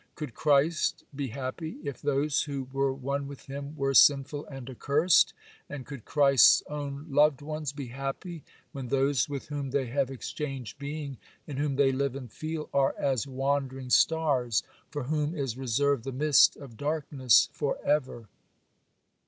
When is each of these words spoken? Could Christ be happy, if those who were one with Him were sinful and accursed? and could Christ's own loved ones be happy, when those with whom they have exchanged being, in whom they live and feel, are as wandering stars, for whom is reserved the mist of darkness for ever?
Could 0.15 0.33
Christ 0.33 1.03
be 1.15 1.27
happy, 1.27 1.77
if 1.83 2.01
those 2.01 2.41
who 2.45 2.67
were 2.73 2.91
one 2.91 3.27
with 3.27 3.45
Him 3.45 3.75
were 3.77 3.93
sinful 3.93 4.47
and 4.47 4.67
accursed? 4.67 5.31
and 5.69 5.85
could 5.85 6.05
Christ's 6.05 6.63
own 6.67 7.05
loved 7.07 7.43
ones 7.43 7.71
be 7.71 7.85
happy, 7.89 8.43
when 8.71 8.87
those 8.87 9.29
with 9.29 9.49
whom 9.49 9.69
they 9.69 9.85
have 9.85 10.09
exchanged 10.09 10.79
being, 10.79 11.19
in 11.45 11.57
whom 11.57 11.75
they 11.75 11.91
live 11.91 12.15
and 12.15 12.31
feel, 12.33 12.67
are 12.73 12.95
as 12.97 13.27
wandering 13.27 13.91
stars, 13.91 14.63
for 14.89 15.03
whom 15.03 15.35
is 15.35 15.55
reserved 15.55 16.03
the 16.03 16.11
mist 16.11 16.55
of 16.57 16.77
darkness 16.77 17.49
for 17.51 17.77
ever? 17.85 18.27